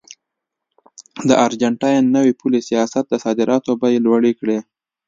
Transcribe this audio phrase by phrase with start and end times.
[1.27, 4.57] د ارجنټاین نوي پولي سیاست د صادراتو بیې لوړې کړې.